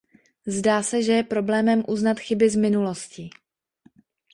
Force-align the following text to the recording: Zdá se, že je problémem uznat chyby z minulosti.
Zdá 0.47 0.83
se, 0.83 1.03
že 1.03 1.11
je 1.13 1.23
problémem 1.23 1.83
uznat 1.87 2.19
chyby 2.19 2.49
z 2.49 2.55
minulosti. 2.55 3.29